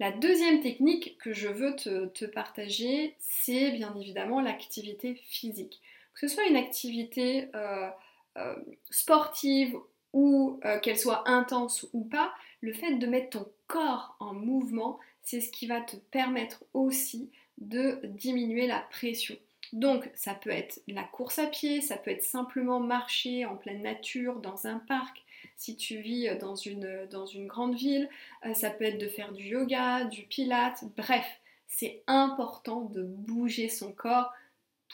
La 0.00 0.10
deuxième 0.10 0.60
technique 0.60 1.16
que 1.18 1.32
je 1.32 1.48
veux 1.48 1.76
te, 1.76 2.24
partager, 2.26 3.14
c'est 3.18 3.70
bien 3.72 3.94
évidemment 4.00 4.40
l'activité 4.40 5.14
physique. 5.14 5.80
Que 6.14 6.26
ce 6.26 6.34
soit 6.34 6.46
une 6.46 6.56
activité 6.56 7.48
euh, 7.54 7.88
euh, 8.36 8.56
sportive 8.90 9.76
ou 10.12 10.60
euh, 10.64 10.78
qu'elle 10.80 10.98
soit 10.98 11.28
intense 11.28 11.86
ou 11.92 12.04
pas, 12.04 12.34
le 12.60 12.72
fait 12.72 12.96
de 12.96 13.06
mettre 13.06 13.38
ton 13.38 13.48
corps 13.66 14.16
en 14.20 14.34
mouvement, 14.34 14.98
c'est 15.22 15.40
ce 15.40 15.50
qui 15.50 15.66
va 15.66 15.80
te 15.80 15.96
permettre 15.96 16.64
aussi 16.74 17.30
de 17.58 18.00
diminuer 18.04 18.66
la 18.66 18.80
pression. 18.80 19.36
Donc 19.72 20.10
ça 20.14 20.34
peut 20.34 20.50
être 20.50 20.82
la 20.86 21.04
course 21.04 21.38
à 21.38 21.46
pied, 21.46 21.80
ça 21.80 21.96
peut 21.96 22.10
être 22.10 22.24
simplement 22.24 22.80
marcher 22.80 23.46
en 23.46 23.56
pleine 23.56 23.82
nature, 23.82 24.40
dans 24.40 24.66
un 24.66 24.78
parc, 24.78 25.22
si 25.56 25.76
tu 25.76 25.98
vis 25.98 26.28
dans 26.40 26.56
une, 26.56 27.06
grande 27.46 27.74
ville, 27.74 28.08
euh, 28.44 28.54
ça 28.54 28.70
peut 28.70 28.84
être 28.84 28.98
de 28.98 29.08
faire 29.08 29.32
du 29.32 29.44
yoga, 29.44 30.04
du 30.04 30.24
pilate, 30.24 30.84
bref, 30.96 31.26
c'est 31.68 32.02
important 32.06 32.82
de 32.82 33.02
bouger 33.02 33.68
son 33.68 33.92
corps 33.92 34.32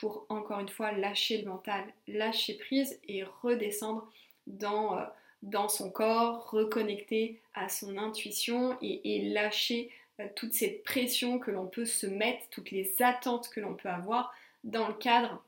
pour 0.00 0.26
encore 0.28 0.60
une 0.60 0.68
fois 0.68 0.92
lâcher 0.92 1.42
le 1.42 1.48
mental, 1.48 1.84
lâcher 2.06 2.54
prise 2.54 3.00
et 3.08 3.24
redescendre 3.24 4.08
dans, 4.46 4.98
euh, 4.98 5.68
son 5.68 5.90
corps, 5.90 6.50
reconnecter 6.50 7.40
à 7.54 7.68
son 7.68 7.98
intuition 7.98 8.78
et, 8.80 9.30
lâcher 9.30 9.90
euh, 10.20 10.28
toute 10.36 10.52
cette 10.52 10.84
pression 10.84 11.38
que 11.38 11.50
l'on 11.50 11.66
peut 11.66 11.84
se 11.86 12.06
mettre, 12.06 12.48
toutes 12.50 12.70
les 12.70 12.94
attentes 13.00 13.48
que 13.48 13.60
l'on 13.60 13.74
peut 13.74 13.90
avoir 13.90 14.32
dans 14.64 14.88
le 14.88 14.94
cadre 14.94 15.42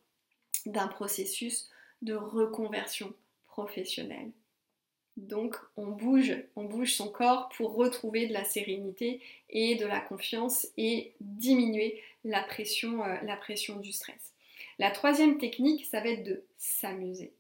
d'un 0.67 0.89
processus 0.89 1.71
de 2.03 2.15
reconversion 2.15 3.13
professionnelle. 3.47 4.31
Donc 5.21 5.57
on 5.77 5.87
bouge, 5.87 6.35
on 6.57 6.65
bouge 6.65 6.95
son 6.95 7.09
corps 7.09 7.51
pour 7.57 7.75
retrouver 7.75 8.27
de 8.27 8.33
la 8.33 8.45
sérénité 8.45 9.21
et 9.51 9.75
de 9.75 9.85
la 9.85 10.01
confiance 10.01 10.67
et 10.79 11.13
diminuer 11.21 12.01
la 12.25 12.43
pression, 12.43 13.05
euh, 13.05 13.17
la 13.23 13.37
pression 13.37 13.77
du 13.77 13.93
stress. 13.93 14.33
La 14.79 14.91
troisième 14.91 15.37
technique, 15.37 15.85
ça 15.85 16.01
va 16.01 16.09
être 16.09 16.25
de 16.25 16.43
s'amuser. 16.57 17.33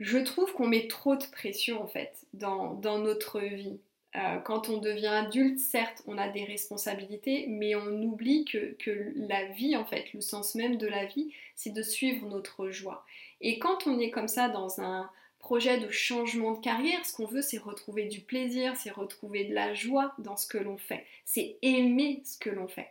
Je 0.00 0.18
trouve 0.18 0.52
qu'on 0.52 0.66
met 0.66 0.86
trop 0.86 1.16
de 1.16 1.24
pression 1.24 1.82
en 1.82 1.86
fait 1.86 2.26
dans, 2.34 2.78
notre 2.98 3.40
vie. 3.40 3.80
Euh, 4.16 4.38
quand 4.40 4.68
on 4.68 4.76
devient 4.76 5.06
adulte, 5.06 5.58
certes, 5.58 6.02
on 6.06 6.18
a 6.18 6.28
des 6.28 6.44
responsabilités, 6.44 7.46
mais 7.48 7.74
on 7.74 8.02
oublie 8.02 8.44
que, 8.44 8.74
que, 8.74 9.14
la 9.16 9.46
vie, 9.46 9.76
en 9.76 9.86
fait, 9.86 10.12
le 10.12 10.20
sens 10.20 10.54
même 10.54 10.76
de 10.76 10.86
la 10.86 11.06
vie, 11.06 11.32
c'est 11.54 11.72
de 11.72 11.82
suivre 11.82 12.26
notre 12.26 12.68
joie. 12.68 13.06
Et 13.40 13.58
quand 13.58 13.86
on 13.86 13.98
est 13.98 14.10
comme 14.10 14.28
ça 14.28 14.50
dans 14.50 14.80
un 14.82 15.08
projet 15.42 15.78
de 15.78 15.90
changement 15.90 16.52
de 16.52 16.60
carrière, 16.60 17.04
ce 17.04 17.12
qu'on 17.14 17.26
veut, 17.26 17.42
c'est 17.42 17.58
retrouver 17.58 18.06
du 18.06 18.20
plaisir, 18.20 18.74
c'est 18.76 18.90
retrouver 18.90 19.44
de 19.44 19.54
la 19.54 19.74
joie 19.74 20.14
dans 20.18 20.36
ce 20.36 20.46
que 20.46 20.56
l'on 20.56 20.78
fait, 20.78 21.04
c'est 21.24 21.58
aimer 21.60 22.22
ce 22.24 22.38
que 22.38 22.48
l'on 22.48 22.68
fait. 22.68 22.88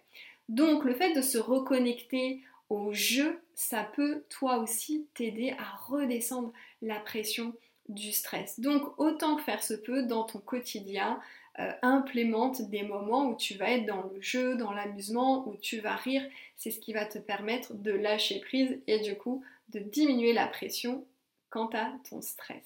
Donc, 0.49 0.83
le 0.83 0.93
fait 0.93 1.13
de 1.13 1.21
se 1.21 1.37
reconnecter 1.37 2.41
au 2.69 2.93
jeu, 2.93 3.41
ça 3.55 3.83
peut 3.95 4.23
toi 4.29 4.57
aussi 4.57 5.07
t'aider 5.13 5.53
à 5.57 5.75
redescendre 5.87 6.53
la 6.81 6.99
pression 6.99 7.53
du 7.89 8.11
stress. 8.11 8.59
Donc 8.59 8.97
autant 8.99 9.35
que 9.35 9.43
faire 9.43 9.63
se 9.63 9.73
peut 9.73 10.03
dans 10.03 10.23
ton 10.23 10.39
quotidien, 10.39 11.19
euh, 11.59 11.71
implémente 11.81 12.61
des 12.69 12.83
moments 12.83 13.27
où 13.27 13.35
tu 13.35 13.55
vas 13.55 13.71
être 13.71 13.85
dans 13.85 14.03
le 14.03 14.21
jeu, 14.21 14.55
dans 14.55 14.71
l'amusement, 14.71 15.47
où 15.47 15.57
tu 15.57 15.79
vas 15.79 15.95
rire. 15.95 16.23
C'est 16.55 16.71
ce 16.71 16.79
qui 16.79 16.93
va 16.93 17.05
te 17.05 17.17
permettre 17.17 17.73
de 17.73 17.91
lâcher 17.91 18.39
prise 18.39 18.79
et 18.87 18.99
du 18.99 19.15
coup 19.15 19.43
de 19.69 19.79
diminuer 19.79 20.33
la 20.33 20.47
pression 20.47 21.05
quant 21.51 21.69
à 21.73 21.91
ton 22.09 22.21
stress. 22.21 22.65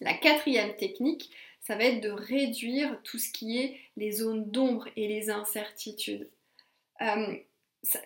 La 0.00 0.14
quatrième 0.14 0.74
technique, 0.76 1.30
ça 1.60 1.76
va 1.76 1.84
être 1.84 2.00
de 2.00 2.10
réduire 2.10 2.98
tout 3.04 3.18
ce 3.18 3.30
qui 3.30 3.58
est 3.58 3.78
les 3.96 4.12
zones 4.12 4.50
d'ombre 4.50 4.88
et 4.96 5.08
les 5.08 5.30
incertitudes. 5.30 6.28
Euh, 7.02 7.36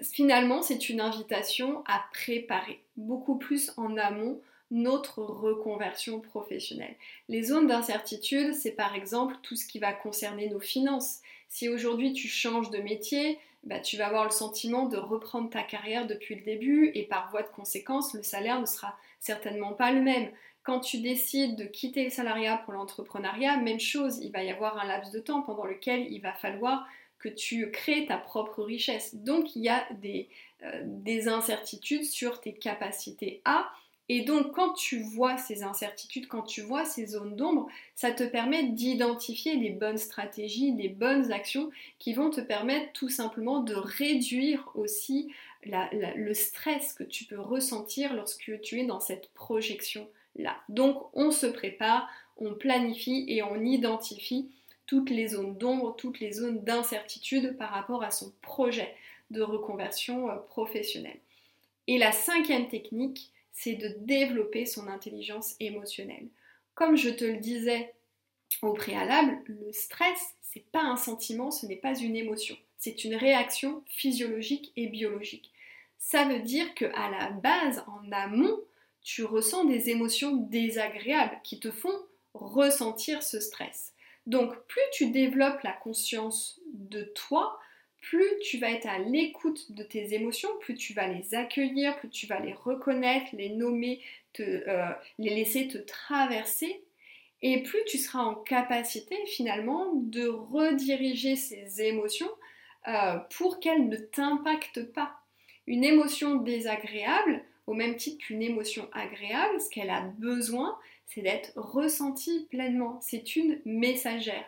finalement, 0.03 0.63
c'est 0.63 0.89
une 0.89 1.01
invitation 1.01 1.83
à 1.87 2.05
préparer 2.13 2.83
beaucoup 2.97 3.37
plus 3.37 3.73
en 3.77 3.97
amont 3.97 4.41
notre 4.71 5.23
reconversion 5.23 6.21
professionnelle. 6.21 6.95
Les 7.29 7.43
zones 7.43 7.69
d'incertitude, 7.69 8.55
c'est 8.55 8.73
par 8.73 8.95
exemple 8.95 9.37
tout 9.43 9.57
ce 9.57 9.67
qui 9.67 9.79
va 9.79 9.93
concerner 9.93 10.49
nos 10.51 10.61
finances. 10.61 11.21
Si 11.49 11.69
aujourd'hui 11.69 12.13
tu 12.13 12.29
changes 12.29 12.71
de 12.71 12.79
métier, 12.79 13.39
bah, 13.65 13.81
tu 13.81 13.97
vas 13.97 14.07
avoir 14.07 14.25
le 14.25 14.31
sentiment 14.31 14.87
de 14.87 14.99
reprendre 14.99 15.51
ta 15.51 15.63
carrière 15.63 16.07
depuis 16.07 16.35
le 16.35 16.43
début 16.43 16.91
et 16.95 17.05
par 17.05 17.31
voie 17.31 17.43
de 17.43 17.49
conséquence, 17.49 18.15
le 18.15 18.23
salaire 18.23 18.61
ne 18.61 18.67
sera 18.67 18.97
certainement 19.21 19.73
pas 19.73 19.93
le 19.93 20.01
même. 20.01 20.31
Quand 20.63 20.81
tu 20.81 20.99
décides 20.99 21.57
de 21.57 21.65
quitter 21.65 22.05
le 22.05 22.11
salariat 22.11 22.59
pour 22.59 22.75
l'entrepreneuriat, 22.75 23.57
même 23.57 23.81
chose, 23.81 24.19
il 24.23 24.31
va 24.33 24.43
y 24.43 24.51
avoir 24.51 24.79
un 24.79 24.87
laps 24.87 25.13
de 25.13 25.19
temps 25.19 25.43
pendant 25.43 25.65
lequel 25.65 26.13
il 26.13 26.21
va 26.21 26.33
falloir 26.33 26.87
que 27.19 27.29
tu 27.29 27.71
crées 27.71 28.07
ta 28.07 28.17
propre 28.17 28.63
richesse. 28.63 29.15
Donc 29.15 29.57
il 29.57 29.63
y 29.63 29.69
a 29.69 29.87
des, 30.01 30.29
euh, 30.63 30.83
des 30.85 31.29
incertitudes 31.29 32.05
sur 32.05 32.41
tes 32.41 32.53
capacités 32.53 33.41
à. 33.45 33.71
Et 34.11 34.23
donc 34.23 34.53
quand 34.53 34.73
tu 34.73 35.01
vois 35.01 35.37
ces 35.37 35.63
incertitudes, 35.63 36.29
quand 36.29 36.43
tu 36.43 36.63
vois 36.63 36.85
ces 36.85 37.07
zones 37.07 37.37
d'ombre, 37.37 37.69
ça 37.95 38.11
te 38.13 38.25
permet 38.25 38.65
d'identifier 38.65 39.57
les 39.57 39.71
bonnes 39.71 39.99
stratégies, 39.99 40.73
les 40.73 40.89
bonnes 40.89 41.31
actions 41.33 41.71
qui 41.99 42.15
vont 42.15 42.31
te 42.31 42.41
permettre 42.41 42.93
tout 42.93 43.11
simplement 43.11 43.61
de 43.61 43.75
réduire 43.75 44.71
aussi 44.75 45.31
le 45.65 46.35
stress 46.35 46.93
que 46.93 47.05
tu 47.05 47.25
peux 47.25 47.41
ressentir 47.41 48.15
lorsque 48.15 48.61
tu 48.61 48.81
es 48.81 48.87
dans 48.87 49.01
cette 49.01 49.33
projection-là. 49.35 50.57
Donc 50.69 51.09
on 51.15 51.31
se 51.31 51.47
prépare, 51.47 52.09
on 52.37 52.55
planifie 52.55 53.25
et 53.29 53.43
on 53.43 53.63
identifie 53.65 54.51
toutes 54.87 55.11
les 55.11 55.29
zones 55.29 55.57
d'ombre, 55.57 55.95
toutes 55.97 56.21
les 56.21 56.33
zones 56.33 56.65
d'incertitude 56.65 57.57
par 57.59 57.71
rapport 57.71 58.03
à 58.03 58.11
son 58.11 58.33
projet 58.41 58.95
de 59.31 59.43
reconversion 59.43 60.31
euh, 60.31 60.37
professionnelle. 60.37 61.21
Et 61.87 61.99
la 61.99 62.13
cinquième 62.13 62.69
technique, 62.69 63.31
c'est 63.53 63.75
de 63.75 63.95
développer 64.01 64.67
son 64.67 64.89
intelligence 64.89 65.57
émotionnelle. 65.61 66.29
Comme 66.75 66.97
je 66.97 67.11
te 67.11 67.25
le 67.25 67.39
disais 67.39 67.93
au 68.63 68.73
préalable, 68.73 69.39
le 69.47 69.73
stress, 69.73 70.19
c'est 70.41 70.65
pas 70.71 70.83
un 70.83 70.97
sentiment, 70.97 71.51
ce 71.51 71.67
n'est 71.67 71.77
pas 71.77 71.99
une 71.99 72.17
émotion, 72.17 72.57
c'est 72.79 73.05
une 73.05 73.17
réaction 73.17 73.83
physiologique 73.87 74.73
et 74.77 74.87
biologique. 74.87 75.53
Ça 75.99 76.25
veut 76.25 76.41
dire 76.41 76.75
que 76.75 76.87
à 76.95 77.11
la 77.11 77.31
base, 77.31 77.85
en 77.89 78.11
amont, 78.13 78.61
tu 79.03 79.25
ressens 79.25 79.65
des 79.65 79.91
émotions 79.91 80.37
désagréables 80.37 81.41
qui 81.43 81.59
te 81.59 81.71
font 81.71 81.99
ressentir 82.35 83.23
ce 83.23 83.41
stress. 83.41 83.93
Donc 84.27 84.55
plus 84.67 84.83
tu 84.93 85.11
développes 85.11 85.63
la 85.63 85.73
conscience 85.73 86.61
de 86.73 87.03
toi, 87.03 87.59
plus 88.01 88.29
tu 88.43 88.59
vas 88.59 88.71
être 88.71 88.87
à 88.87 88.99
l'écoute 88.99 89.73
de 89.73 89.83
tes 89.83 90.15
émotions, 90.15 90.51
plus 90.61 90.75
tu 90.75 90.93
vas 90.93 91.09
les 91.09 91.35
accueillir, 91.35 91.99
plus 91.99 92.11
tu 92.11 92.27
vas 92.27 92.39
les 92.39 92.53
reconnaître, 92.53 93.27
les 93.33 93.49
nommer, 93.49 94.01
euh, 94.41 94.91
les 95.19 95.31
laisser 95.31 95.67
te 95.67 95.79
traverser, 95.79 96.83
et 97.43 97.63
plus 97.63 97.85
tu 97.87 97.99
seras 97.99 98.23
en 98.23 98.35
capacité 98.35 99.17
finalement 99.27 99.93
de 99.95 100.29
rediriger 100.29 101.35
ces 101.35 101.83
émotions 101.83 102.31
euh, 102.87 103.19
pour 103.37 103.61
qu'elles 103.61 103.89
ne 103.89 103.97
t'impactent 103.97 104.93
pas. 104.93 105.21
Une 105.67 105.85
émotion 105.85 106.37
désagréable, 106.37 107.43
au 107.67 107.75
même 107.75 107.97
titre 107.97 108.25
qu'une 108.25 108.43
émotion 108.43 108.89
agréable, 108.93 109.61
ce 109.61 109.69
qu'elle 109.69 109.91
a 109.91 110.03
besoin, 110.19 110.79
c'est 111.07 111.23
d'être 111.23 111.53
ressenti 111.57 112.47
pleinement. 112.51 112.99
C'est 113.03 113.37
une 113.37 113.61
messagère. 113.65 114.45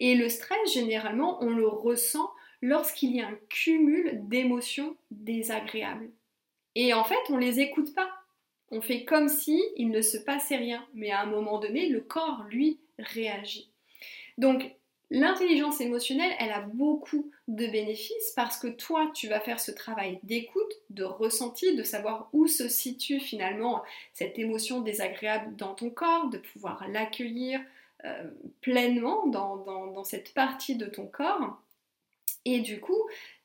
Et 0.00 0.14
le 0.14 0.28
stress, 0.28 0.72
généralement, 0.72 1.42
on 1.42 1.50
le 1.50 1.66
ressent 1.66 2.30
lorsqu'il 2.60 3.14
y 3.14 3.20
a 3.20 3.28
un 3.28 3.38
cumul 3.48 4.20
d'émotions 4.28 4.96
désagréables. 5.10 6.10
Et 6.74 6.94
en 6.94 7.04
fait, 7.04 7.18
on 7.30 7.36
ne 7.36 7.40
les 7.40 7.60
écoute 7.60 7.94
pas. 7.94 8.10
On 8.70 8.80
fait 8.80 9.04
comme 9.04 9.28
si 9.28 9.62
il 9.76 9.88
ne 9.88 10.02
se 10.02 10.18
passait 10.18 10.56
rien, 10.56 10.86
mais 10.94 11.10
à 11.10 11.22
un 11.22 11.26
moment 11.26 11.58
donné, 11.58 11.88
le 11.88 12.00
corps, 12.00 12.44
lui, 12.50 12.78
réagit. 12.98 13.70
Donc, 14.36 14.70
L'intelligence 15.10 15.80
émotionnelle, 15.80 16.34
elle 16.38 16.50
a 16.50 16.60
beaucoup 16.60 17.30
de 17.48 17.66
bénéfices 17.66 18.32
parce 18.36 18.58
que 18.58 18.68
toi, 18.68 19.10
tu 19.14 19.26
vas 19.26 19.40
faire 19.40 19.58
ce 19.58 19.70
travail 19.70 20.20
d'écoute, 20.22 20.70
de 20.90 21.04
ressenti, 21.04 21.74
de 21.74 21.82
savoir 21.82 22.28
où 22.34 22.46
se 22.46 22.68
situe 22.68 23.18
finalement 23.18 23.82
cette 24.12 24.38
émotion 24.38 24.82
désagréable 24.82 25.56
dans 25.56 25.74
ton 25.74 25.88
corps, 25.88 26.28
de 26.28 26.36
pouvoir 26.36 26.86
l'accueillir 26.88 27.60
euh, 28.04 28.30
pleinement 28.60 29.26
dans, 29.26 30.04
cette 30.04 30.34
partie 30.34 30.76
de 30.76 30.86
ton 30.86 31.06
corps. 31.06 31.58
Et 32.44 32.60
du 32.60 32.78
coup, 32.78 33.02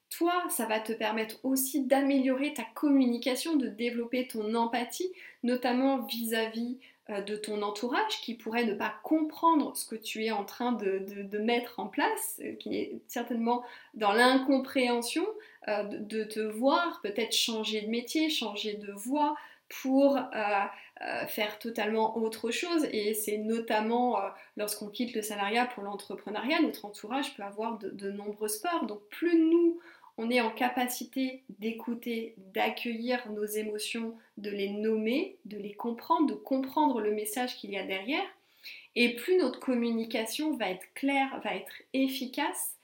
toi, 0.10 0.43
ça 0.50 0.65
va 0.65 0.82
te 0.82 0.91
permettre 0.91 1.39
aussi 1.43 1.86
d'améliorer 1.86 2.53
ta 2.53 2.63
communication, 2.75 3.55
de 3.55 3.67
développer 3.67 4.27
ton 4.27 4.53
empathie, 4.53 5.12
notamment 5.43 6.03
vis-à-vis 6.03 6.77
de 7.10 7.36
ton 7.36 7.62
entourage 7.63 8.22
qui 8.22 8.33
pourrait 8.33 8.63
ne 8.63 8.74
pas 8.74 8.93
comprendre 9.03 9.75
ce 9.75 9.86
que 9.86 9.95
tu 9.95 10.24
es 10.24 10.31
en 10.31 10.45
train 10.45 10.72
de, 10.72 11.38
mettre 11.38 11.79
en 11.79 11.88
place, 11.88 12.39
euh, 12.43 12.53
qui 12.55 12.77
est 12.77 13.01
certainement 13.07 13.63
dans 13.93 14.13
l'incompréhension 14.13 15.25
euh, 15.67 15.83
de, 15.83 16.24
te 16.24 16.39
voir 16.39 17.01
peut-être 17.01 17.33
changer 17.33 17.81
de 17.81 17.89
métier, 17.89 18.29
changer 18.29 18.75
de 18.75 18.91
voie 18.91 19.36
pour 19.81 20.19
faire 21.27 21.57
totalement 21.57 22.15
autre 22.15 22.51
chose. 22.51 22.86
Et 22.91 23.15
c'est 23.15 23.38
notamment 23.38 24.19
lorsqu'on 24.55 24.88
quitte 24.88 25.15
le 25.15 25.24
salariat 25.24 25.65
pour 25.65 25.83
l'entrepreneuriat, 25.83 26.62
notre 26.62 26.86
entourage 26.86 27.36
peut 27.36 27.41
avoir 27.41 27.79
de, 27.79 28.12
nombreuses 28.12 28.60
peurs. 28.60 28.86
Donc 28.86 29.01
plus 29.10 29.36
nous, 29.36 29.79
on 30.17 30.29
est 30.29 30.41
en 30.41 30.51
capacité 30.51 31.43
d'écouter, 31.60 32.36
d'accueillir 32.53 33.29
nos 33.32 33.46
émotions, 33.46 34.15
de 34.38 34.50
les 34.50 34.70
nommer, 34.70 35.38
de 35.46 35.58
les 35.58 35.74
comprendre, 35.74 36.27
de 36.27 36.36
comprendre 36.36 37.01
le 37.01 37.12
message 37.12 37.58
qu'il 37.58 37.72
y 37.72 37.77
a 37.77 37.86
derrière. 37.86 38.27
Et 38.96 39.15
plus 39.15 39.38
notre 39.38 39.60
communication 39.60 40.55
va 40.55 40.70
être 40.70 40.86
claire, 40.93 41.41
va 41.43 41.55
être 41.55 41.74
efficace, 41.93 42.75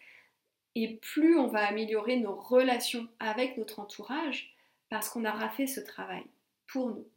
et 0.76 0.96
plus 0.96 1.38
on 1.38 1.48
va 1.48 1.68
améliorer 1.68 2.18
nos 2.18 2.36
relations 2.36 3.08
avec 3.20 3.58
notre 3.58 3.80
entourage, 3.80 4.56
parce 4.90 5.10
qu'on 5.10 5.26
aura 5.26 5.50
fait 5.50 5.68
ce 5.68 5.80
travail 5.80 6.24
pour 6.68 6.90
nous. 6.90 7.08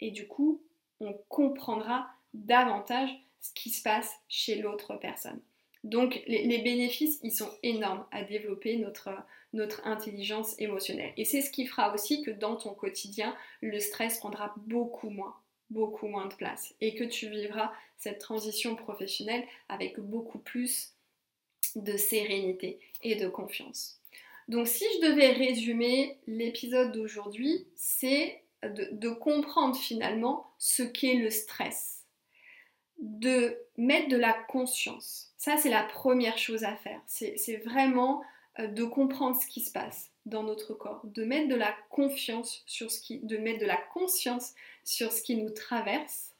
Et 0.00 0.10
du 0.10 0.28
coup, 0.28 0.62
on 1.00 1.14
comprendra 1.28 2.08
davantage 2.34 3.10
ce 3.40 3.52
qui 3.54 3.70
se 3.70 3.82
passe 3.82 4.12
chez 4.28 4.56
l'autre 4.56 4.96
personne. 4.96 5.40
Donc 5.84 6.22
les, 6.26 6.58
bénéfices, 6.58 7.20
ils 7.22 7.32
sont 7.32 7.50
énormes 7.62 8.04
à 8.10 8.22
développer 8.22 8.76
notre, 8.76 9.10
notre 9.52 9.86
intelligence 9.86 10.54
émotionnelle. 10.58 11.12
Et 11.16 11.24
c'est 11.24 11.40
ce 11.40 11.50
qui 11.50 11.66
fera 11.66 11.94
aussi 11.94 12.22
que 12.22 12.30
dans 12.30 12.56
ton 12.56 12.74
quotidien, 12.74 13.34
le 13.62 13.78
stress 13.80 14.18
prendra 14.18 14.54
beaucoup 14.56 15.10
moins, 15.10 15.34
beaucoup 15.70 16.06
moins 16.06 16.26
de 16.26 16.34
place. 16.34 16.74
Et 16.80 16.94
que 16.94 17.04
tu 17.04 17.28
vivras 17.28 17.72
cette 17.96 18.18
transition 18.18 18.76
professionnelle 18.76 19.44
avec 19.68 19.98
beaucoup 19.98 20.38
plus 20.38 20.92
de 21.76 21.96
sérénité 21.96 22.78
et 23.02 23.16
de 23.16 23.28
confiance. 23.28 24.00
Donc 24.48 24.66
si 24.66 24.84
je 24.94 25.06
devais 25.08 25.32
résumer 25.32 26.18
l'épisode 26.26 26.92
d'aujourd'hui, 26.92 27.66
c'est 27.74 28.42
de, 28.62 29.10
comprendre 29.10 29.76
finalement 29.76 30.50
ce 30.58 30.82
qu'est 30.82 31.14
le 31.14 31.30
stress, 31.30 32.04
de 32.98 33.56
mettre 33.76 34.08
de 34.08 34.16
la 34.16 34.32
conscience. 34.32 35.32
Ça, 35.36 35.56
c'est 35.56 35.70
la 35.70 35.84
première 35.84 36.38
chose 36.38 36.64
à 36.64 36.74
faire. 36.76 37.00
C'est 37.06 37.62
vraiment 37.64 38.22
de 38.58 38.84
comprendre 38.84 39.40
ce 39.40 39.46
qui 39.46 39.60
se 39.60 39.70
passe 39.70 40.10
dans 40.26 40.42
notre 40.42 40.74
corps, 40.74 41.00
de 41.04 41.24
mettre 41.24 41.48
de 41.48 41.54
la 41.54 41.74
confiance 41.90 42.62
sur 42.66 42.90
ce 42.90 43.00
qui, 43.00 43.18
de 43.20 43.36
mettre 43.36 43.60
de 43.60 43.66
la 43.66 43.76
conscience 43.76 44.54
sur 44.84 45.12
ce 45.12 45.22
qui 45.22 45.36
nous 45.36 45.50
traverse, 45.50 46.32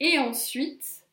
et 0.00 0.18
ensuite 0.18 1.04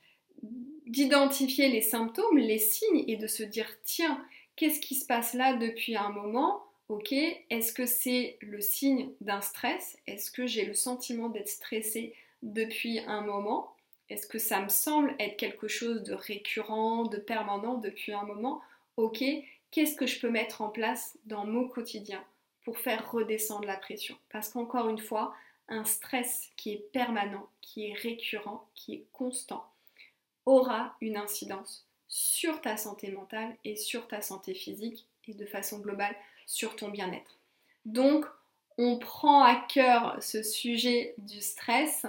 d'identifier 0.85 1.69
les 1.69 1.81
symptômes, 1.81 2.37
les 2.37 2.59
signes, 2.59 3.03
et 3.07 3.17
de 3.17 3.27
se 3.27 3.43
dire 3.43 3.69
tiens, 3.83 4.23
qu'est-ce 4.55 4.79
qui 4.79 4.95
se 4.95 5.05
passe 5.05 5.33
là 5.33 5.53
depuis 5.53 5.95
un 5.95 6.09
moment? 6.09 6.63
Ok, 6.87 7.11
est-ce 7.11 7.73
que 7.73 7.87
c'est 7.87 8.37
le 8.41 8.61
signe 8.61 9.09
d'un 9.19 9.41
stress? 9.41 9.97
Est-ce 10.05 10.29
que 10.29 10.45
j'ai 10.45 10.65
le 10.65 10.75
sentiment 10.75 11.29
d'être 11.29 11.49
stressé 11.49 12.13
depuis 12.43 12.99
un 12.99 13.21
moment? 13.21 13.73
Est-ce 14.09 14.27
que 14.27 14.37
ça 14.37 14.61
me 14.61 14.69
semble 14.69 15.15
être 15.19 15.35
quelque 15.35 15.67
chose 15.67 16.03
de 16.03 16.13
récurrent, 16.13 17.05
de 17.05 17.17
permanent 17.17 17.75
depuis 17.75 18.13
un 18.13 18.21
moment? 18.23 18.61
Ok, 18.97 19.23
qu'est-ce 19.75 19.97
que 19.97 20.07
je 20.07 20.21
peux 20.21 20.29
mettre 20.29 20.61
en 20.61 20.69
place 20.69 21.17
dans 21.25 21.45
mon 21.45 21.67
quotidien 21.67 22.23
pour 22.63 22.77
faire 22.77 23.11
redescendre 23.11 23.67
la 23.67 23.75
pression? 23.75 24.15
Parce 24.29 24.47
qu'encore 24.47 24.87
une 24.87 24.99
fois, 24.99 25.35
un 25.67 25.83
stress 25.83 26.47
qui 26.55 26.71
est 26.71 26.89
permanent, 26.93 27.49
qui 27.59 27.89
est 27.89 27.93
récurrent, 27.93 28.69
qui 28.73 28.93
est 28.93 29.05
constant, 29.11 29.69
aura 30.45 30.95
une 31.01 31.17
incidence 31.17 31.85
sur 32.07 32.61
ta 32.61 32.77
santé 32.77 33.11
mentale 33.11 33.53
et 33.65 33.75
sur 33.75 34.07
ta 34.07 34.21
santé 34.21 34.53
physique 34.53 35.05
et 35.27 35.33
de 35.33 35.45
façon 35.45 35.79
globale 35.79 36.15
sur 36.45 36.77
ton 36.77 36.87
bien-être. 36.87 37.37
Donc, 37.83 38.25
on 38.77 38.97
prend 38.97 39.43
à 39.43 39.55
cœur 39.55 40.15
ce 40.23 40.41
sujet 40.41 41.15
du 41.17 41.41
stress 41.41 42.05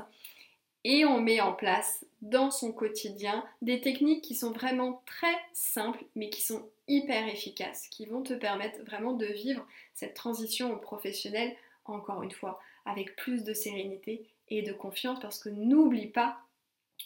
et 0.85 1.05
on 1.05 1.21
met 1.21 1.41
en 1.41 1.53
place 1.53 2.07
dans 2.23 2.53
son 2.53 2.71
quotidien 2.71 3.45
des 3.61 3.81
techniques 3.81 4.23
qui 4.23 4.37
sont 4.37 4.53
vraiment 4.53 5.03
très 5.05 5.37
simples 5.53 6.05
mais 6.15 6.31
qui 6.31 6.43
sont 6.43 6.69
hyper 6.89 7.27
efficaces, 7.29 7.89
qui 7.89 8.07
vont 8.07 8.23
te 8.23 8.35
permettre 8.35 8.83
vraiment 8.85 9.13
de 9.13 9.27
vivre 9.27 9.67
cette 9.95 10.15
transition 10.15 10.73
au 10.73 10.77
professionnel, 10.77 11.55
encore 11.85 12.23
une 12.23 12.31
fois, 12.31 12.61
avec 12.85 13.17
plus 13.17 13.45
de 13.45 13.53
sérénité 13.53 14.27
et 14.49 14.63
de 14.63 14.73
confiance 14.73 15.21
parce 15.21 15.39
que 15.39 15.49
n'oublie 15.49 16.07
pas 16.07 16.39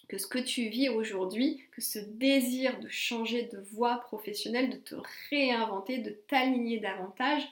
que 0.08 0.18
ce 0.18 0.26
que 0.26 0.38
tu 0.38 0.68
vis 0.68 0.88
aujourd'hui, 0.88 1.62
que 1.72 1.80
ce 1.80 1.98
désir 1.98 2.78
de 2.80 2.88
changer 2.88 3.44
de 3.44 3.58
voie 3.72 3.98
professionnelle, 4.00 4.70
de 4.70 4.76
te 4.76 4.94
réinventer, 5.30 5.98
de 5.98 6.10
t'aligner 6.10 6.78
davantage, 6.78 7.42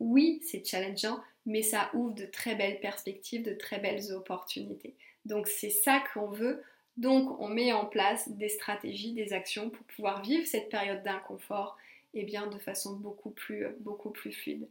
oui, 0.00 0.40
c'est 0.44 0.66
challengeant, 0.66 1.20
mais 1.46 1.62
ça 1.62 1.90
ouvre 1.94 2.14
de 2.14 2.26
très 2.26 2.54
belles 2.54 2.80
perspectives, 2.80 3.42
de 3.42 3.54
très 3.54 3.78
belles 3.78 4.12
opportunités. 4.12 4.94
Donc 5.24 5.46
c'est 5.46 5.70
ça 5.70 6.02
qu'on 6.12 6.28
veut. 6.28 6.62
Donc 6.96 7.38
on 7.40 7.48
met 7.48 7.72
en 7.72 7.84
place 7.84 8.28
des 8.28 8.48
stratégies, 8.48 9.12
des 9.12 9.32
actions 9.32 9.70
pour 9.70 9.84
pouvoir 9.86 10.22
vivre 10.22 10.46
cette 10.46 10.70
période 10.70 11.02
d'inconfort 11.02 11.76
et 12.14 12.20
eh 12.20 12.24
bien 12.24 12.46
de 12.46 12.58
façon 12.58 12.96
beaucoup 12.96 13.30
plus, 13.30 13.66
beaucoup 13.80 14.10
plus 14.10 14.32
fluide. 14.32 14.66